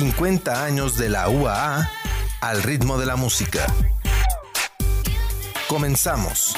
50 0.00 0.64
años 0.64 0.96
de 0.96 1.10
la 1.10 1.28
UAA 1.28 1.90
al 2.40 2.62
ritmo 2.62 2.96
de 2.96 3.04
la 3.04 3.16
música. 3.16 3.66
Comenzamos. 5.68 6.56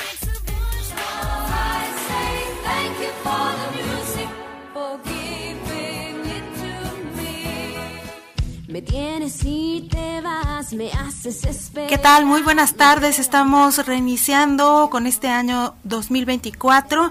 ¿Qué 11.88 11.98
tal? 11.98 12.24
Muy 12.26 12.42
buenas 12.42 12.74
tardes. 12.74 13.18
Estamos 13.18 13.84
reiniciando 13.84 14.88
con 14.90 15.08
este 15.08 15.28
año 15.28 15.74
2024 15.82 17.10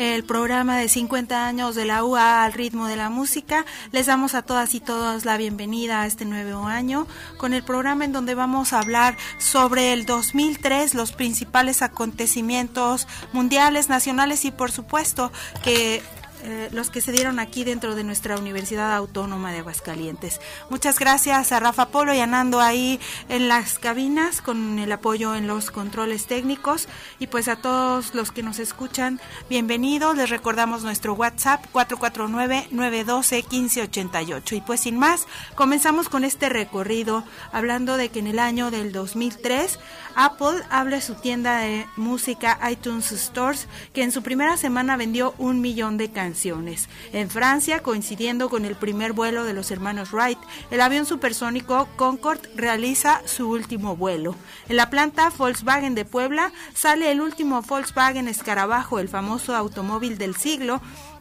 el 0.00 0.24
programa 0.24 0.78
de 0.78 0.88
50 0.88 1.46
años 1.46 1.74
de 1.74 1.84
la 1.84 2.02
UA 2.02 2.42
al 2.44 2.54
ritmo 2.54 2.86
de 2.86 2.96
la 2.96 3.10
música. 3.10 3.66
Les 3.92 4.06
damos 4.06 4.34
a 4.34 4.40
todas 4.40 4.74
y 4.74 4.80
todos 4.80 5.26
la 5.26 5.36
bienvenida 5.36 6.00
a 6.00 6.06
este 6.06 6.24
nuevo 6.24 6.64
año 6.64 7.06
con 7.36 7.52
el 7.52 7.62
programa 7.62 8.06
en 8.06 8.12
donde 8.12 8.34
vamos 8.34 8.72
a 8.72 8.78
hablar 8.78 9.18
sobre 9.36 9.92
el 9.92 10.06
2003, 10.06 10.94
los 10.94 11.12
principales 11.12 11.82
acontecimientos 11.82 13.06
mundiales, 13.34 13.90
nacionales 13.90 14.46
y 14.46 14.50
por 14.50 14.70
supuesto 14.70 15.32
que 15.62 16.02
eh, 16.42 16.68
los 16.72 16.88
que 16.88 17.00
se 17.00 17.10
dieron 17.12 17.38
aquí 17.38 17.64
dentro 17.64 17.94
de 17.94 18.04
nuestra 18.04 18.38
Universidad 18.38 18.94
Autónoma 18.94 19.52
de 19.52 19.58
Aguascalientes. 19.58 20.40
Muchas 20.70 20.98
gracias 20.98 21.52
a 21.52 21.60
Rafa 21.60 21.88
Polo 21.88 22.14
y 22.14 22.20
a 22.20 22.26
Nando 22.26 22.60
ahí 22.60 22.98
en 23.28 23.48
las 23.48 23.78
cabinas 23.78 24.40
con 24.40 24.78
el 24.78 24.90
apoyo 24.92 25.34
en 25.34 25.46
los 25.46 25.70
controles 25.70 26.24
técnicos 26.26 26.88
y 27.18 27.26
pues 27.26 27.48
a 27.48 27.56
todos 27.56 28.14
los 28.14 28.32
que 28.32 28.42
nos 28.42 28.58
escuchan, 28.58 29.20
bienvenidos. 29.50 30.16
Les 30.16 30.30
recordamos 30.30 30.82
nuestro 30.82 31.12
WhatsApp 31.14 31.62
449-912-1588 31.74 34.56
y 34.56 34.62
pues 34.62 34.80
sin 34.80 34.98
más, 34.98 35.26
comenzamos 35.54 36.08
con 36.08 36.24
este 36.24 36.48
recorrido 36.48 37.24
hablando 37.52 37.98
de 37.98 38.08
que 38.08 38.20
en 38.20 38.28
el 38.28 38.38
año 38.38 38.70
del 38.70 38.92
2003 38.92 39.78
Apple 40.14 40.62
abre 40.70 41.02
su 41.02 41.16
tienda 41.16 41.58
de 41.58 41.84
música 41.96 42.58
iTunes 42.70 43.10
Stores 43.10 43.68
que 43.92 44.02
en 44.02 44.12
su 44.12 44.22
primera 44.22 44.56
semana 44.56 44.96
vendió 44.96 45.34
un 45.36 45.60
millón 45.60 45.98
de 45.98 46.10
canciones 46.10 46.29
en 47.12 47.30
Francia, 47.30 47.82
coincidiendo 47.82 48.48
con 48.48 48.64
el 48.64 48.76
primer 48.76 49.12
vuelo 49.12 49.44
de 49.44 49.52
los 49.52 49.70
hermanos 49.70 50.12
Wright, 50.12 50.38
el 50.70 50.80
avión 50.80 51.06
supersónico 51.06 51.88
Concorde 51.96 52.48
realiza 52.54 53.20
su 53.26 53.50
último 53.50 53.96
vuelo. 53.96 54.36
En 54.68 54.76
la 54.76 54.90
planta 54.90 55.30
Volkswagen 55.36 55.94
de 55.94 56.04
Puebla 56.04 56.52
sale 56.74 57.10
el 57.10 57.20
último 57.20 57.62
Volkswagen 57.62 58.28
Escarabajo, 58.28 58.98
el 58.98 59.08
famoso 59.08 59.56
automóvil 59.56 60.18
del 60.18 60.36
siglo, 60.36 60.80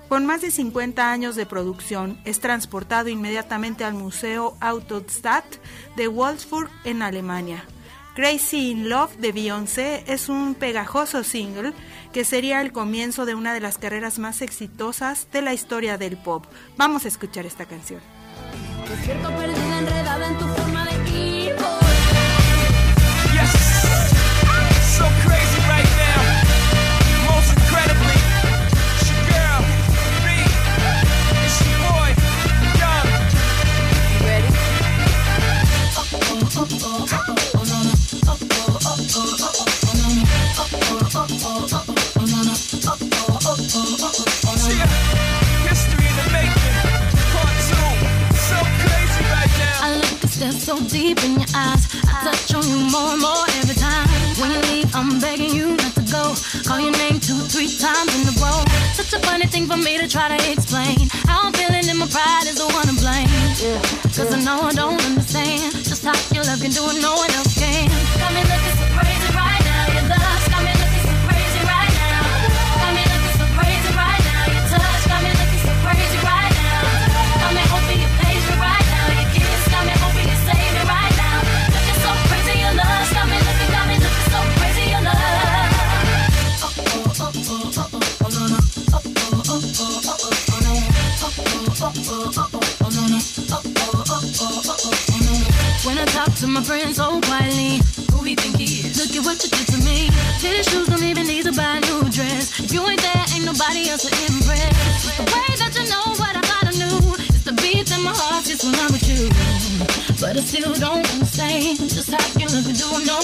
con 0.10 0.26
más 0.26 0.42
de 0.42 0.52
50 0.52 1.12
años 1.12 1.36
de 1.36 1.46
producción, 1.46 2.20
es 2.26 2.40
transportado 2.40 3.10
inmediatamente 3.10 3.84
al 3.84 3.94
Museo 3.94 4.56
Autostadt 4.60 5.46
de 5.96 6.08
Wolfsburg 6.08 6.70
en 6.84 7.02
Alemania. 7.02 7.64
Crazy 8.20 8.72
in 8.72 8.90
Love 8.90 9.16
de 9.20 9.32
Beyoncé 9.32 10.04
es 10.06 10.28
un 10.28 10.54
pegajoso 10.54 11.24
single 11.24 11.72
que 12.12 12.26
sería 12.26 12.60
el 12.60 12.74
comienzo 12.74 13.26
de 13.26 13.34
una 13.34 13.54
de 13.54 13.62
las 13.62 13.78
carreras 13.78 14.20
más 14.20 14.42
exitosas 14.42 15.32
de 15.32 15.42
la 15.42 15.54
historia 15.54 15.98
del 15.98 16.18
pop. 16.18 16.44
Vamos 16.76 17.06
a 17.06 17.08
escuchar 17.08 17.46
esta 17.46 17.66
canción. 17.66 18.02
So 50.70 50.78
deep 50.86 51.18
in 51.26 51.34
your 51.34 51.50
eyes. 51.56 51.82
I 52.06 52.30
touch 52.30 52.54
on 52.54 52.62
you 52.70 52.78
more 52.94 53.10
and 53.18 53.22
more 53.22 53.46
every 53.58 53.74
time. 53.74 54.06
When 54.38 54.52
you 54.54 54.62
leave, 54.70 54.90
I'm 54.94 55.20
begging 55.20 55.50
you 55.50 55.74
not 55.74 55.94
to 55.98 56.06
go. 56.06 56.24
Call 56.68 56.80
your 56.80 56.94
name 57.04 57.18
two, 57.20 57.42
three 57.50 57.74
times 57.74 58.14
in 58.14 58.30
a 58.30 58.36
row. 58.38 58.62
Such 58.94 59.14
a 59.18 59.20
funny 59.26 59.48
thing 59.48 59.66
for 59.66 59.78
me 59.78 59.98
to 59.98 60.08
try 60.08 60.28
to 60.30 60.40
explain. 60.52 61.10
How 61.26 61.48
I'm 61.48 61.54
feeling 61.54 61.90
and 61.90 61.98
my 61.98 62.06
pride 62.06 62.46
is 62.46 62.58
the 62.62 62.70
one 62.70 62.86
to 62.86 62.96
blame. 63.02 63.30
Yeah. 63.58 63.82
Cause 64.14 64.30
I 64.30 64.40
know 64.46 64.62
I 64.62 64.74
don't 64.74 65.02
understand 65.10 65.29
I 110.40 110.42
still 110.42 110.74
don't 110.76 111.06
understand 111.12 111.80
just 111.80 112.10
how 112.10 112.40
you 112.40 112.48
look 112.48 112.64
do 112.64 112.88
no 113.04 113.20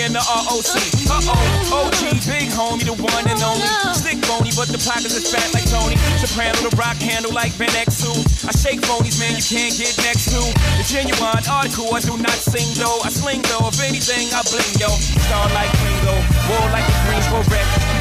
And 0.00 0.16
the 0.16 0.24
ROC. 0.24 0.80
Uh 1.12 1.20
oh, 1.28 1.84
OG, 1.84 2.24
big 2.24 2.48
homie, 2.48 2.88
the 2.88 2.96
one 2.96 3.26
and 3.28 3.36
only. 3.44 3.68
Stick 3.92 4.16
bony, 4.24 4.48
but 4.56 4.72
the 4.72 4.80
pockets 4.80 5.12
is 5.12 5.28
fat 5.28 5.52
like 5.52 5.68
Tony. 5.68 6.00
Soprano, 6.16 6.56
the 6.64 6.72
rock 6.80 6.96
handle 6.96 7.32
like 7.36 7.52
Ben 7.58 7.68
X2. 7.68 8.48
I 8.48 8.52
shake 8.56 8.80
phonies, 8.80 9.20
man, 9.20 9.36
you 9.36 9.44
can't 9.44 9.76
get 9.76 9.92
next 10.00 10.32
to. 10.32 10.40
The 10.80 10.84
genuine 10.88 11.44
article, 11.44 11.92
I 11.92 12.00
do 12.00 12.16
not 12.16 12.32
sing 12.40 12.72
though. 12.80 13.04
I 13.04 13.12
sling 13.12 13.44
though, 13.52 13.68
if 13.68 13.76
anything, 13.84 14.32
I 14.32 14.40
bling 14.48 14.72
yo. 14.80 14.88
Star 15.28 15.52
like 15.52 15.68
Ringo, 15.84 16.16
war 16.48 16.64
like 16.72 16.88
a 16.88 16.96
Greensboro 17.04 17.44
wreck. 17.52 17.99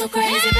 so 0.00 0.08
crazy, 0.08 0.59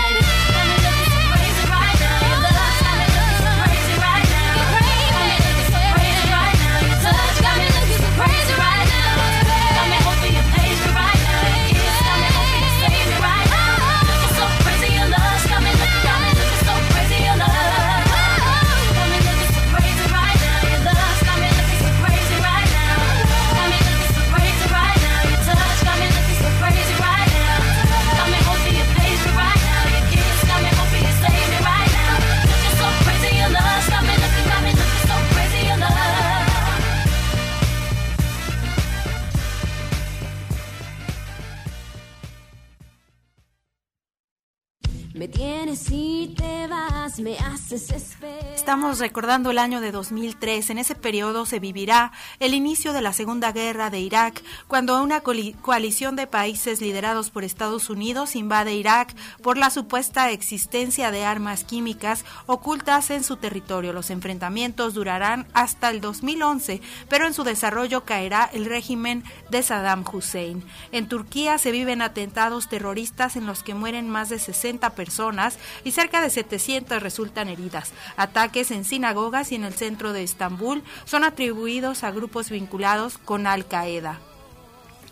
Estamos 48.71 49.01
recordando 49.01 49.51
el 49.51 49.59
año 49.59 49.81
de 49.81 49.91
2003. 49.91 50.71
En 50.71 50.79
ese 50.79 50.95
periodo 50.95 51.45
se 51.45 51.59
vivirá 51.59 52.13
el 52.39 52.55
inicio 52.55 52.93
de 52.93 53.03
la 53.03 53.13
Segunda 53.13 53.51
Guerra 53.51 53.91
de 53.91 53.99
Irak, 53.99 54.45
cuando 54.69 55.03
una 55.03 55.23
coalición 55.23 56.15
de 56.15 56.29
países 56.29 56.81
liderados 56.81 57.31
por 57.31 57.43
Estados 57.43 57.91
Unidos 57.91 58.37
invade 58.37 58.77
Irak 58.77 59.13
por 59.43 59.59
la 59.59 59.71
supuesta 59.71 60.31
existencia 60.31 61.11
de 61.11 61.25
armas 61.25 61.65
químicas 61.65 62.25
ocultas 62.47 63.11
en 63.11 63.25
su 63.25 63.39
territorio. 63.39 63.93
Los 63.93 64.09
enfrentamientos 64.09 64.95
durarán 64.95 65.49
hasta 65.53 65.91
el 65.91 66.01
2011, 66.01 66.81
pero 67.09 67.27
en 67.27 67.35
su 67.35 67.43
desarrollo 67.43 68.05
caerá 68.05 68.49
el 68.53 68.67
régimen 68.67 69.25
de 69.51 69.65
Saddam 69.65 70.05
Hussein. 70.13 70.63
En 70.93 71.09
Turquía 71.09 71.59
se 71.59 71.73
viven 71.73 72.03
atentados 72.03 72.69
terroristas 72.69 73.35
en 73.35 73.47
los 73.47 73.65
que 73.65 73.75
mueren 73.75 74.09
más 74.09 74.29
de 74.29 74.39
60 74.39 74.91
personas 74.91 75.59
y 75.83 75.91
cerca 75.91 76.21
de 76.21 76.31
700 76.31 77.03
resultan 77.03 77.49
heridas. 77.49 77.91
Ataques 78.17 78.60
en 78.71 78.85
sinagogas 78.85 79.53
y 79.53 79.55
en 79.55 79.65
el 79.65 79.73
centro 79.73 80.13
de 80.13 80.23
Estambul 80.23 80.83
son 81.07 81.25
atribuidos 81.25 82.05
a 82.05 82.11
grupos 82.11 82.51
vinculados 82.51 83.17
con 83.17 83.47
Al-Qaeda. 83.47 84.21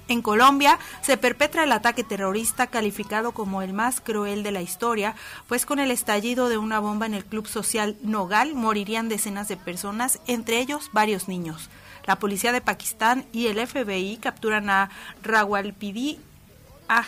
En 0.08 0.22
Colombia 0.22 0.78
se 1.02 1.16
perpetra 1.18 1.64
el 1.64 1.72
ataque 1.72 2.04
terrorista 2.04 2.66
calificado 2.66 3.32
como 3.32 3.60
el 3.62 3.72
más 3.72 4.00
cruel 4.00 4.42
de 4.42 4.52
la 4.52 4.62
historia, 4.62 5.14
pues 5.48 5.66
con 5.66 5.78
el 5.78 5.90
estallido 5.90 6.48
de 6.48 6.58
una 6.58 6.80
bomba 6.80 7.06
en 7.06 7.14
el 7.14 7.24
club 7.24 7.46
social 7.46 7.96
Nogal 8.02 8.54
morirían 8.54 9.08
decenas 9.08 9.48
de 9.48 9.56
personas, 9.56 10.20
entre 10.26 10.60
ellos 10.60 10.90
varios 10.92 11.28
niños. 11.28 11.68
La 12.06 12.18
policía 12.18 12.52
de 12.52 12.62
Pakistán 12.62 13.26
y 13.32 13.48
el 13.48 13.66
FBI 13.66 14.16
capturan 14.16 14.70
a 14.70 14.90
Rawalpindi 15.22 16.18
a 16.88 17.02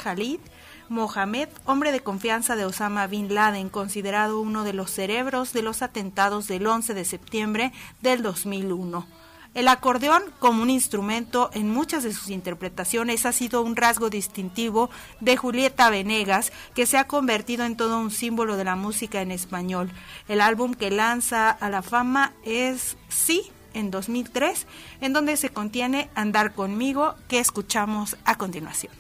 Mohamed, 0.91 1.49
hombre 1.67 1.93
de 1.93 2.01
confianza 2.01 2.57
de 2.57 2.65
Osama 2.65 3.07
Bin 3.07 3.33
Laden, 3.33 3.69
considerado 3.69 4.41
uno 4.41 4.65
de 4.65 4.73
los 4.73 4.91
cerebros 4.91 5.53
de 5.53 5.63
los 5.63 5.83
atentados 5.83 6.49
del 6.49 6.67
11 6.67 6.95
de 6.95 7.05
septiembre 7.05 7.73
del 8.03 8.23
2001. 8.23 9.07
El 9.55 9.69
acordeón, 9.69 10.25
como 10.41 10.63
un 10.63 10.69
instrumento 10.69 11.51
en 11.55 11.71
muchas 11.71 12.03
de 12.03 12.13
sus 12.13 12.31
interpretaciones, 12.31 13.25
ha 13.25 13.31
sido 13.31 13.63
un 13.63 13.77
rasgo 13.77 14.11
distintivo 14.11 14.91
de 15.21 15.37
Julieta 15.37 15.91
Venegas, 15.91 16.53
que 16.75 16.87
se 16.87 16.99
ha 16.99 17.07
convertido 17.07 17.65
en 17.65 17.77
todo 17.77 17.97
un 17.99 18.11
símbolo 18.11 18.57
de 18.57 18.65
la 18.65 18.75
música 18.75 19.23
en 19.23 19.31
español. 19.31 19.93
El 20.27 20.41
álbum 20.41 20.75
que 20.75 20.91
lanza 20.91 21.51
a 21.51 21.71
la 21.71 21.83
fama 21.83 22.33
es 22.45 22.97
Sí, 23.09 23.53
en 23.75 23.93
2003, 23.93 24.67
en 25.01 25.13
donde 25.13 25.37
se 25.37 25.51
contiene 25.51 26.11
Andar 26.17 26.53
conmigo, 26.53 27.15
que 27.29 27.39
escuchamos 27.39 28.17
a 28.25 28.35
continuación. 28.35 28.93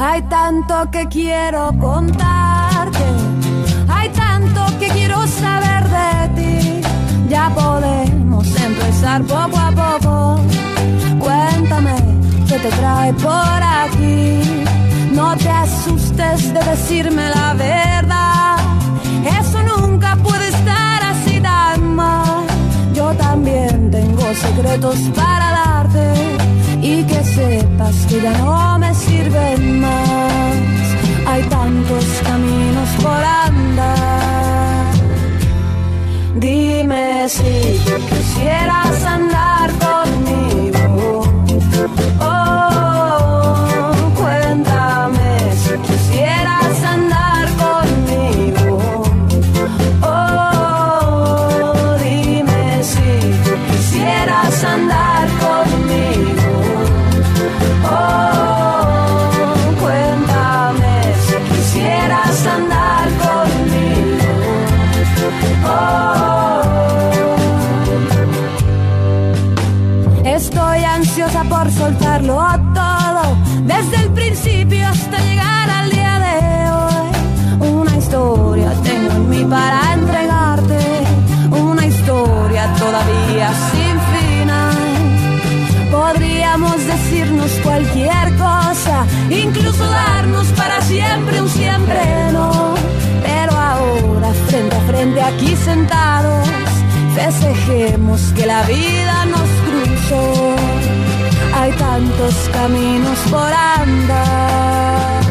Hay 0.00 0.22
tanto 0.22 0.88
que 0.92 1.08
quiero 1.08 1.72
contarte, 1.80 3.04
hay 3.88 4.08
tanto 4.10 4.66
que 4.78 4.88
quiero 4.90 5.26
saber 5.26 5.88
de 5.88 6.28
ti. 6.36 6.80
Ya 7.28 7.50
podemos 7.50 8.46
empezar 8.60 9.22
poco 9.24 9.58
a 9.58 9.70
poco. 9.72 10.40
Cuéntame 11.18 11.96
qué 12.48 12.58
te 12.60 12.68
trae 12.68 13.12
por 13.14 13.62
aquí. 13.82 14.40
No 15.12 15.36
te 15.36 15.50
asustes 15.50 16.54
de 16.54 16.60
decirme 16.60 17.30
la 17.30 17.54
verdad. 17.54 18.37
Tengo 23.90 24.34
secretos 24.34 24.98
para 25.14 25.50
darte 25.50 26.12
y 26.82 27.02
que 27.04 27.24
sepas 27.24 27.96
que 28.08 28.20
ya 28.20 28.32
no 28.38 28.78
me 28.78 28.94
sirven 28.94 29.80
más. 29.80 30.54
Hay 31.26 31.42
tantos 31.44 32.04
caminos 32.24 32.88
por 33.02 33.22
andar. 33.46 34.92
Dime 36.36 37.28
si 37.28 37.80
quisieras 38.10 39.04
andar 39.04 39.57
sentados, 95.64 96.48
festejemos 97.14 98.20
que 98.34 98.46
la 98.46 98.62
vida 98.62 99.24
nos 99.26 99.48
cruzó. 99.66 100.54
Hay 101.54 101.72
tantos 101.72 102.34
caminos 102.52 103.18
por 103.30 103.52
andar. 103.52 105.22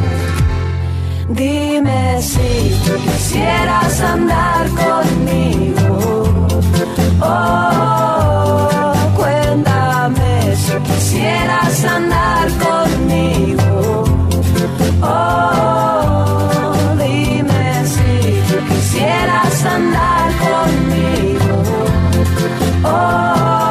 Dime 1.29 2.21
si 2.21 2.75
quisieras 3.05 4.01
andar 4.01 4.67
conmigo. 4.69 6.23
Oh, 7.21 8.93
cuéntame 9.15 10.55
si 10.55 10.73
quisieras 10.87 11.83
andar 11.85 12.47
conmigo. 12.65 14.03
Oh, 15.01 16.06
tú 19.07 19.13
quisieras 19.13 19.65
andar 19.65 20.31
conmigo. 20.37 21.63
Oh, 22.83 23.66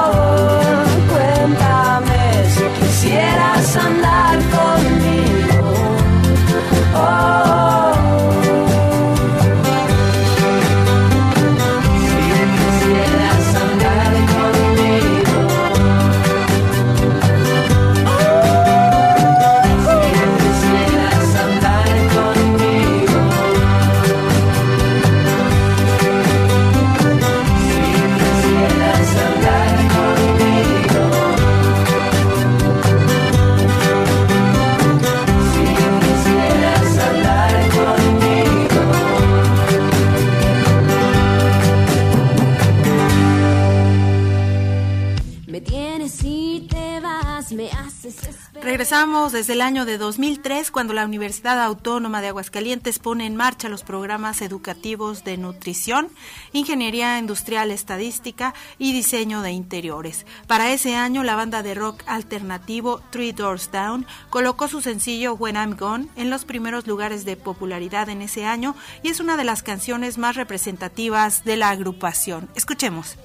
Desde 49.33 49.55
el 49.55 49.61
año 49.61 49.85
de 49.85 49.99
2003 49.99 50.71
cuando 50.71 50.95
la 50.95 51.05
Universidad 51.05 51.61
Autónoma 51.61 52.21
de 52.21 52.29
Aguascalientes 52.29 53.01
pone 53.01 53.27
en 53.27 53.35
marcha 53.35 53.69
los 53.69 53.83
programas 53.83 54.41
educativos 54.41 55.25
de 55.25 55.37
nutrición, 55.37 56.09
ingeniería 56.53 57.19
industrial 57.19 57.73
estadística 57.73 58.55
y 58.79 58.93
diseño 58.93 59.43
de 59.43 59.51
interiores. 59.51 60.27
Para 60.47 60.73
ese 60.73 60.95
año 60.95 61.25
la 61.25 61.35
banda 61.35 61.65
de 61.65 61.75
rock 61.75 62.05
alternativo 62.07 63.03
Three 63.11 63.33
Doors 63.33 63.71
Down 63.73 64.07
colocó 64.31 64.69
su 64.69 64.81
sencillo 64.81 65.35
When 65.35 65.57
I'm 65.57 65.77
Gone 65.77 66.07
en 66.15 66.31
los 66.31 66.45
primeros 66.45 66.87
lugares 66.87 67.25
de 67.25 67.37
popularidad 67.37 68.09
en 68.09 68.23
ese 68.23 68.47
año 68.47 68.77
y 69.03 69.09
es 69.09 69.19
una 69.19 69.37
de 69.37 69.45
las 69.45 69.65
canciones 69.65 70.19
más 70.19 70.37
representativas 70.37 71.45
de 71.45 71.57
la 71.57 71.71
agrupación. 71.71 72.49
Escuchemos. 72.55 73.17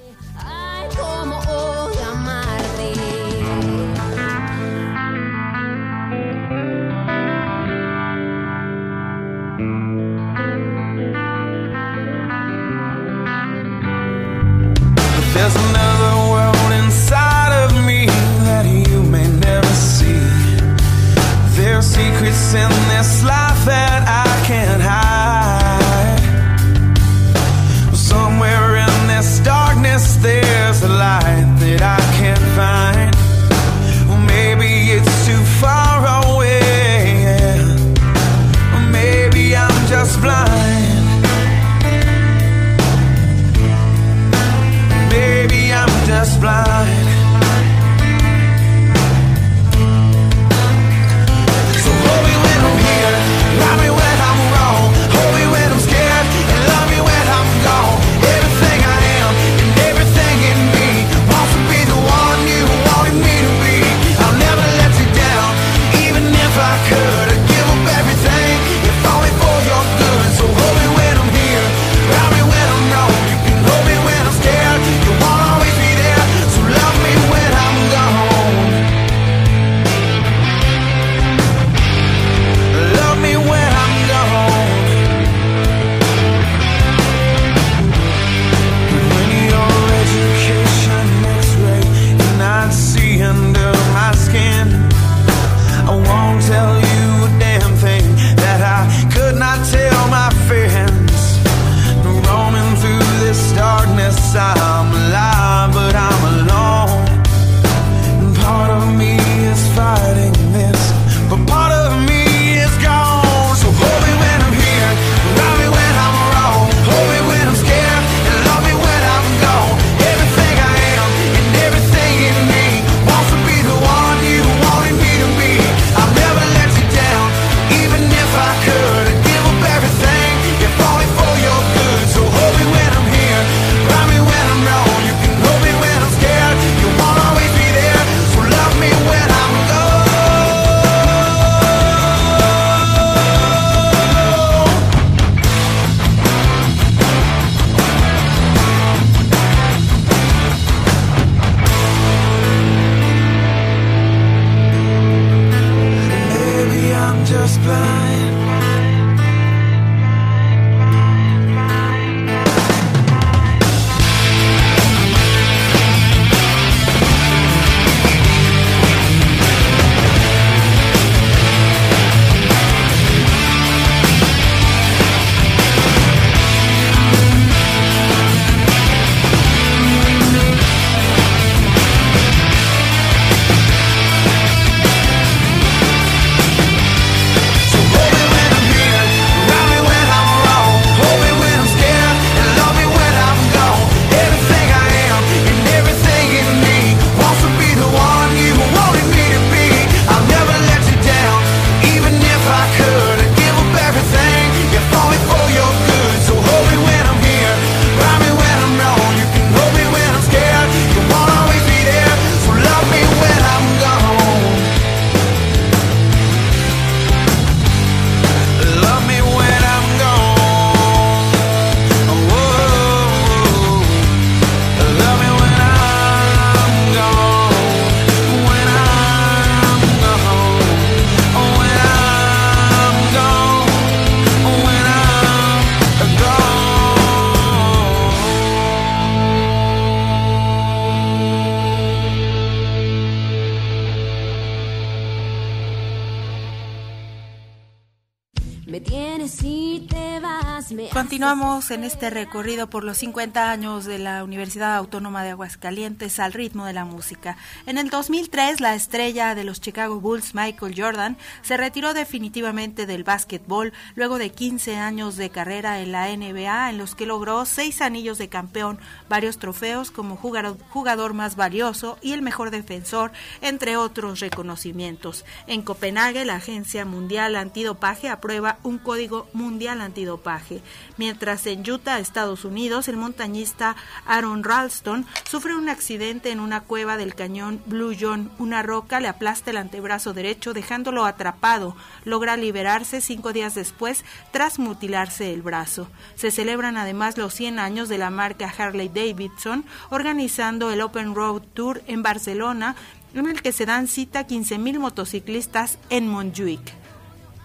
En 251.70 251.84
este 251.84 252.10
recorrido 252.10 252.68
por 252.68 252.82
los 252.82 252.98
50 252.98 253.50
años 253.50 253.84
de 253.84 253.98
la 253.98 254.24
Universidad 254.24 254.74
Autónoma 254.74 255.22
de 255.22 255.30
Aguascalientes 255.30 256.18
al 256.18 256.32
ritmo 256.32 256.66
de 256.66 256.72
la 256.72 256.84
música. 256.84 257.36
En 257.66 257.78
el 257.78 257.88
2003, 257.88 258.60
la 258.60 258.74
estrella 258.74 259.34
de 259.34 259.44
los 259.44 259.60
Chicago 259.60 260.00
Bulls, 260.00 260.34
Michael 260.34 260.74
Jordan, 260.76 261.16
se 261.42 261.56
retiró 261.56 261.94
definitivamente 261.94 262.84
del 262.84 263.04
básquetbol 263.04 263.72
luego 263.94 264.18
de 264.18 264.30
15 264.30 264.76
años 264.76 265.16
de 265.16 265.30
carrera 265.30 265.80
en 265.80 265.92
la 265.92 266.08
NBA, 266.14 266.70
en 266.70 266.78
los 266.78 266.94
que 266.94 267.06
logró 267.06 267.44
seis 267.46 267.80
anillos 267.80 268.18
de 268.18 268.28
campeón, 268.28 268.78
varios 269.08 269.38
trofeos 269.38 269.90
como 269.90 270.16
jugador 270.16 271.14
más 271.14 271.36
valioso 271.36 271.96
y 272.02 272.12
el 272.12 272.22
mejor 272.22 272.50
defensor, 272.50 273.12
entre 273.40 273.76
otros 273.76 274.20
reconocimientos. 274.20 275.24
En 275.46 275.62
Copenhague, 275.62 276.24
la 276.24 276.36
Agencia 276.36 276.84
Mundial 276.84 277.36
Antidopaje 277.36 278.08
aprueba 278.08 278.58
un 278.62 278.78
código 278.78 279.28
mundial 279.32 279.80
antidopaje, 279.80 280.60
mientras 280.96 281.46
en 281.52 281.70
Utah, 281.70 281.98
Estados 281.98 282.44
Unidos, 282.44 282.88
el 282.88 282.96
montañista 282.96 283.76
Aaron 284.06 284.42
Ralston 284.42 285.06
sufre 285.28 285.54
un 285.54 285.68
accidente 285.68 286.30
en 286.30 286.40
una 286.40 286.60
cueva 286.60 286.96
del 286.96 287.14
cañón 287.14 287.62
Blue 287.66 287.94
John. 287.98 288.30
Una 288.38 288.62
roca 288.62 289.00
le 289.00 289.08
aplasta 289.08 289.50
el 289.50 289.58
antebrazo 289.58 290.12
derecho 290.12 290.54
dejándolo 290.54 291.04
atrapado. 291.04 291.76
Logra 292.04 292.36
liberarse 292.36 293.00
cinco 293.00 293.32
días 293.32 293.54
después 293.54 294.04
tras 294.30 294.58
mutilarse 294.58 295.32
el 295.32 295.42
brazo. 295.42 295.88
Se 296.14 296.30
celebran 296.30 296.76
además 296.76 297.18
los 297.18 297.34
100 297.34 297.58
años 297.58 297.88
de 297.88 297.98
la 297.98 298.10
marca 298.10 298.52
Harley 298.56 298.88
Davidson, 298.88 299.64
organizando 299.90 300.70
el 300.70 300.80
Open 300.80 301.14
Road 301.14 301.42
Tour 301.54 301.82
en 301.86 302.02
Barcelona, 302.02 302.76
en 303.14 303.28
el 303.28 303.42
que 303.42 303.52
se 303.52 303.66
dan 303.66 303.88
cita 303.88 304.26
15.000 304.26 304.78
motociclistas 304.78 305.78
en 305.90 306.08
Montjuic. 306.08 306.81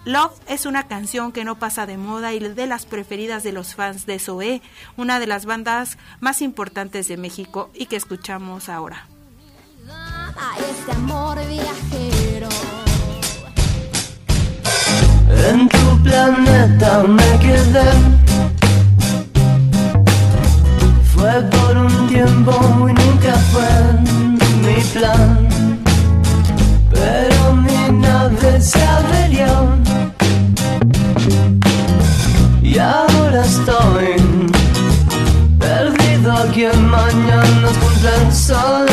Love 0.07 0.31
es 0.47 0.65
una 0.65 0.87
canción 0.87 1.33
que 1.33 1.43
no 1.43 1.59
pasa 1.59 1.85
de 1.85 1.97
moda 1.97 2.31
y 2.33 2.39
de 2.39 2.65
las 2.65 2.85
preferidas 2.85 3.43
de 3.43 3.51
los 3.51 3.75
fans 3.75 4.05
de 4.05 4.19
Zoé, 4.19 4.61
una 4.95 5.19
de 5.19 5.27
las 5.27 5.45
bandas 5.45 5.97
más 6.21 6.41
importantes 6.41 7.09
de 7.09 7.17
México 7.17 7.69
y 7.73 7.87
que 7.87 7.97
escuchamos 7.97 8.69
ahora. 8.69 9.05
este 10.69 10.91
amor 10.93 11.37
viajero. 11.49 12.47
En 15.49 15.67
tu 15.67 16.03
planeta 16.03 17.03
me 17.03 17.39
quedé. 17.39 17.91
Fue 21.13 21.41
por 21.51 21.77
un 21.79 22.07
tiempo 22.07 22.53
sola. 38.47 38.86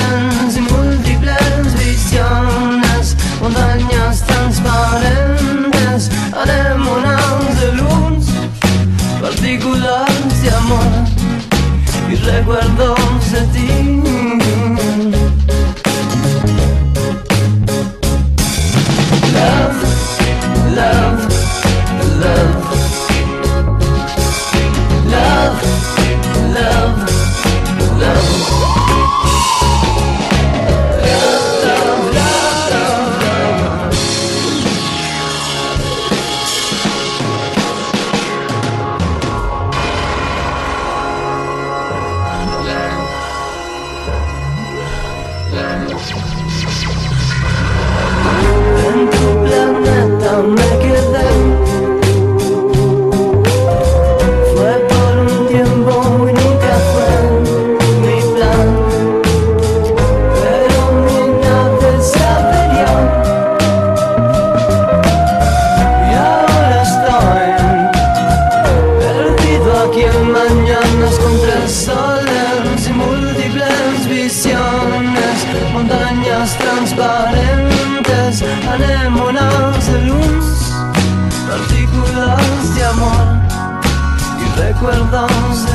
recuerdos 84.85 85.74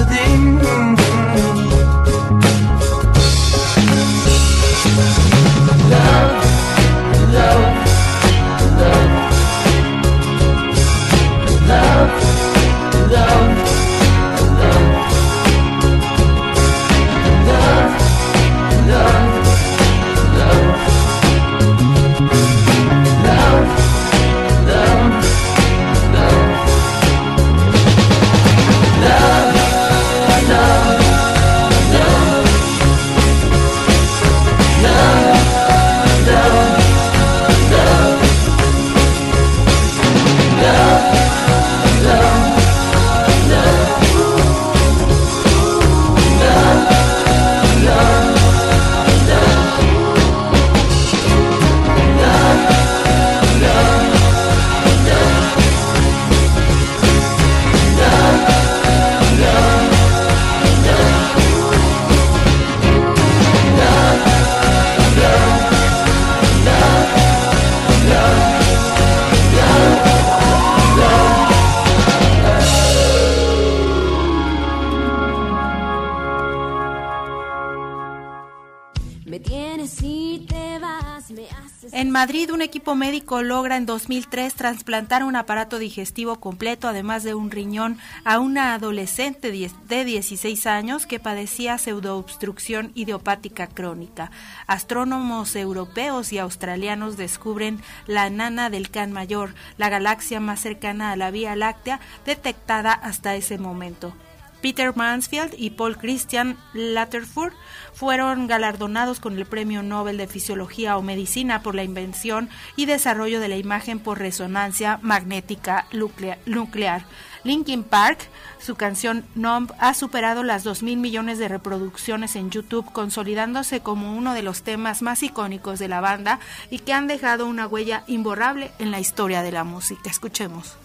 logra 83.43 83.78
en 83.78 83.86
2003 83.86 84.56
trasplantar 84.56 85.23
un 85.23 85.36
aparato 85.36 85.78
digestivo 85.78 86.39
completo, 86.39 86.88
además 86.88 87.23
de 87.23 87.36
un 87.36 87.52
riñón, 87.52 87.99
a 88.23 88.39
una 88.39 88.73
adolescente 88.73 89.52
de 89.52 90.06
16 90.06 90.65
años 90.65 91.06
que 91.06 91.19
padecía 91.19 91.78
pseudoobstrucción 91.78 92.91
idiopática 92.95 93.67
crónica. 93.67 94.32
Astrónomos 94.65 95.56
europeos 95.56 96.34
y 96.34 96.39
australianos 96.39 97.15
descubren 97.15 97.80
la 98.08 98.32
nana 98.32 98.71
del 98.71 98.89
Can 98.89 99.12
Mayor, 99.12 99.54
la 99.78 99.89
galaxia 99.89 100.39
más 100.39 100.60
cercana 100.60 101.12
a 101.12 101.15
la 101.15 101.30
Vía 101.30 101.56
Láctea 101.56 101.99
detectada 102.25 102.93
hasta 102.93 103.36
ese 103.36 103.60
momento. 103.60 104.13
Peter 104.62 104.95
Mansfield 104.95 105.54
y 105.58 105.72
Paul 105.72 105.98
Christian 105.98 106.58
Latterford 106.74 107.54
fueron 107.93 108.48
galardonados 108.48 109.19
con 109.19 109.38
el 109.38 109.45
Premio 109.45 109.84
Nobel 109.84 110.17
de 110.17 110.28
Fisiología 110.28 110.98
o 110.98 111.02
Medicina 111.02 111.62
por 111.62 111.76
la 111.76 111.84
invención 111.84 112.50
y 112.76 112.86
desarrollo 112.86 113.39
de 113.39 113.48
la 113.48 113.58
imagen 113.58 114.00
por 114.00 114.19
resonancia 114.19 115.00
magnética 115.02 115.88
nuclear. 115.91 117.06
Linkin 117.43 117.84
Park, 117.84 118.19
su 118.60 118.76
canción 118.76 119.26
Numb 119.36 119.72
ha 119.80 119.93
superado 119.93 120.43
las 120.43 120.63
2 120.63 120.84
mil 120.84 120.98
millones 120.98 121.39
de 121.39 121.48
reproducciones 121.48 122.36
en 122.36 122.50
YouTube, 122.50 122.91
consolidándose 122.91 123.80
como 123.80 124.15
uno 124.15 124.34
de 124.34 124.43
los 124.43 124.63
temas 124.63 125.02
más 125.02 125.24
icónicos 125.24 125.80
de 125.80 125.88
la 125.88 126.02
banda 126.02 126.39
y 126.69 126.80
que 126.80 126.93
han 126.93 127.08
dejado 127.08 127.45
una 127.45 127.67
huella 127.67 128.04
imborrable 128.08 128.72
en 128.80 128.91
la 128.91 129.00
historia 129.00 129.41
de 129.41 129.52
la 129.52 129.63
música. 129.63 130.10
Escuchemos. 130.10 130.76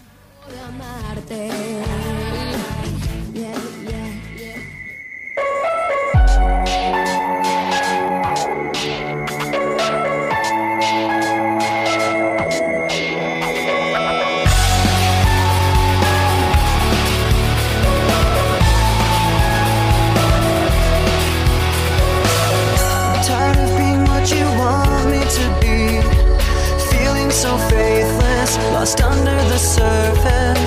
So 27.45 27.57
faithless, 27.69 28.57
lost 28.71 29.01
under 29.01 29.35
the 29.49 29.57
surface. 29.57 30.64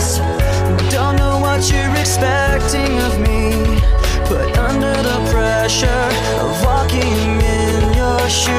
Of 2.74 3.18
me, 3.20 3.50
but 4.28 4.58
under 4.58 4.94
the 5.02 5.30
pressure 5.32 5.86
of 6.38 6.62
walking 6.62 7.40
in 7.40 7.94
your 7.94 8.28
shoes. 8.28 8.57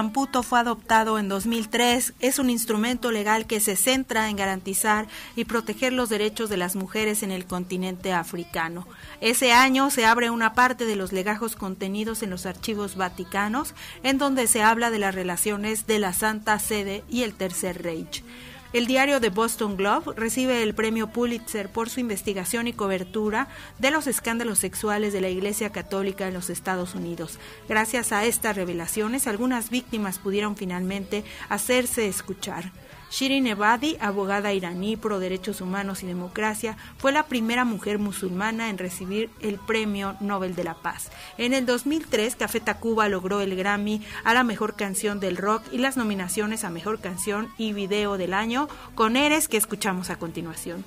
Mamputo 0.00 0.42
fue 0.42 0.58
adoptado 0.60 1.18
en 1.18 1.28
2003. 1.28 2.14
Es 2.20 2.38
un 2.38 2.48
instrumento 2.48 3.10
legal 3.10 3.46
que 3.46 3.60
se 3.60 3.76
centra 3.76 4.30
en 4.30 4.36
garantizar 4.36 5.06
y 5.36 5.44
proteger 5.44 5.92
los 5.92 6.08
derechos 6.08 6.48
de 6.48 6.56
las 6.56 6.74
mujeres 6.74 7.22
en 7.22 7.30
el 7.30 7.44
continente 7.44 8.14
africano. 8.14 8.88
Ese 9.20 9.52
año 9.52 9.90
se 9.90 10.06
abre 10.06 10.30
una 10.30 10.54
parte 10.54 10.86
de 10.86 10.96
los 10.96 11.12
legajos 11.12 11.54
contenidos 11.54 12.22
en 12.22 12.30
los 12.30 12.46
archivos 12.46 12.96
vaticanos, 12.96 13.74
en 14.02 14.16
donde 14.16 14.46
se 14.46 14.62
habla 14.62 14.90
de 14.90 15.00
las 15.00 15.14
relaciones 15.14 15.86
de 15.86 15.98
la 15.98 16.14
Santa 16.14 16.58
Sede 16.58 17.04
y 17.10 17.24
el 17.24 17.34
Tercer 17.34 17.82
Reich. 17.82 18.24
El 18.72 18.86
diario 18.86 19.20
The 19.20 19.30
Boston 19.30 19.76
Globe 19.76 20.14
recibe 20.14 20.62
el 20.62 20.74
premio 20.74 21.08
Pulitzer 21.08 21.70
por 21.70 21.90
su 21.90 21.98
investigación 21.98 22.68
y 22.68 22.72
cobertura 22.72 23.48
de 23.80 23.90
los 23.90 24.06
escándalos 24.06 24.60
sexuales 24.60 25.12
de 25.12 25.20
la 25.20 25.28
Iglesia 25.28 25.70
Católica 25.70 26.28
en 26.28 26.34
los 26.34 26.50
Estados 26.50 26.94
Unidos. 26.94 27.40
Gracias 27.68 28.12
a 28.12 28.24
estas 28.24 28.54
revelaciones, 28.54 29.26
algunas 29.26 29.70
víctimas 29.70 30.20
pudieron 30.20 30.56
finalmente 30.56 31.24
hacerse 31.48 32.06
escuchar. 32.06 32.70
Shirin 33.10 33.46
Ebadi, 33.46 33.96
abogada 34.00 34.52
iraní 34.52 34.96
pro 34.96 35.18
derechos 35.18 35.60
humanos 35.60 36.02
y 36.02 36.06
democracia, 36.06 36.76
fue 36.96 37.12
la 37.12 37.24
primera 37.24 37.64
mujer 37.64 37.98
musulmana 37.98 38.70
en 38.70 38.78
recibir 38.78 39.30
el 39.40 39.58
Premio 39.58 40.16
Nobel 40.20 40.54
de 40.54 40.64
la 40.64 40.74
Paz. 40.74 41.10
En 41.36 41.52
el 41.52 41.66
2003, 41.66 42.36
Café 42.36 42.60
Tacuba 42.60 43.08
logró 43.08 43.40
el 43.40 43.56
Grammy 43.56 44.00
a 44.24 44.32
la 44.32 44.44
mejor 44.44 44.76
canción 44.76 45.18
del 45.18 45.36
rock 45.36 45.64
y 45.72 45.78
las 45.78 45.96
nominaciones 45.96 46.64
a 46.64 46.70
mejor 46.70 47.00
canción 47.00 47.48
y 47.58 47.72
video 47.72 48.16
del 48.16 48.32
año 48.32 48.68
con 48.94 49.16
Eres 49.16 49.48
que 49.48 49.56
escuchamos 49.56 50.10
a 50.10 50.16
continuación. 50.16 50.84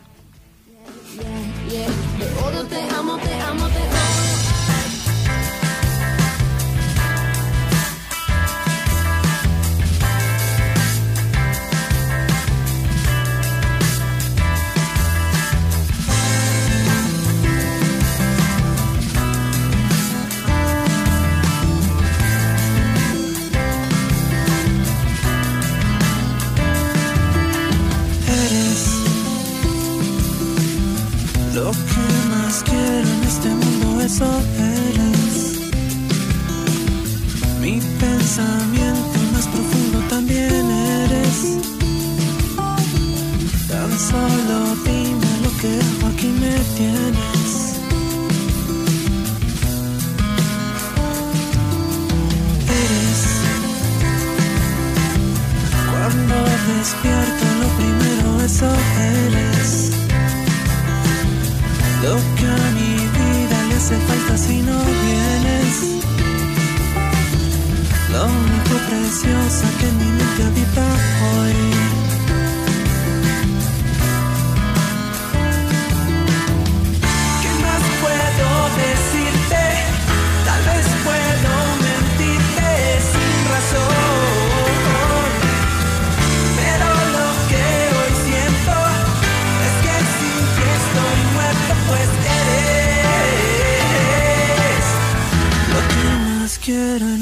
Lo 62.13 62.19
que 62.19 62.45
a 62.45 62.71
mi 62.77 62.93
vida 63.17 63.57
le 63.69 63.75
hace 63.75 63.97
falta 63.97 64.37
si 64.37 64.61
no 64.61 65.02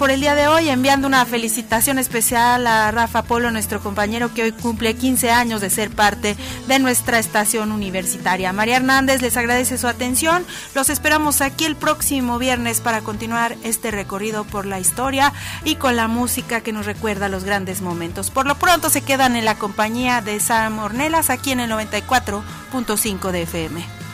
Por 0.00 0.10
el 0.10 0.22
día 0.22 0.34
de 0.34 0.48
hoy 0.48 0.70
enviando 0.70 1.06
una 1.06 1.26
felicitación 1.26 1.98
especial 1.98 2.66
a 2.66 2.90
Rafa 2.90 3.20
Polo, 3.20 3.50
nuestro 3.50 3.82
compañero 3.82 4.32
que 4.32 4.44
hoy 4.44 4.52
cumple 4.52 4.94
15 4.94 5.30
años 5.30 5.60
de 5.60 5.68
ser 5.68 5.90
parte 5.90 6.38
de 6.66 6.78
nuestra 6.78 7.18
estación 7.18 7.70
universitaria. 7.70 8.54
María 8.54 8.76
Hernández 8.76 9.20
les 9.20 9.36
agradece 9.36 9.76
su 9.76 9.86
atención. 9.86 10.46
Los 10.74 10.88
esperamos 10.88 11.42
aquí 11.42 11.66
el 11.66 11.76
próximo 11.76 12.38
viernes 12.38 12.80
para 12.80 13.02
continuar 13.02 13.58
este 13.62 13.90
recorrido 13.90 14.44
por 14.44 14.64
la 14.64 14.80
historia 14.80 15.34
y 15.64 15.74
con 15.74 15.96
la 15.96 16.08
música 16.08 16.62
que 16.62 16.72
nos 16.72 16.86
recuerda 16.86 17.28
los 17.28 17.44
grandes 17.44 17.82
momentos. 17.82 18.30
Por 18.30 18.46
lo 18.46 18.54
pronto 18.54 18.88
se 18.88 19.02
quedan 19.02 19.36
en 19.36 19.44
la 19.44 19.58
compañía 19.58 20.22
de 20.22 20.40
Sam 20.40 20.78
Ornelas 20.78 21.28
aquí 21.28 21.50
en 21.52 21.60
el 21.60 21.70
94.5 21.70 23.32
de 23.32 23.42
FM. 23.42 24.09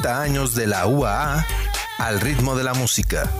50 0.00 0.22
años 0.22 0.54
de 0.54 0.66
la 0.66 0.86
UAA 0.86 1.46
al 1.98 2.20
ritmo 2.20 2.56
de 2.56 2.64
la 2.64 2.72
música. 2.72 3.30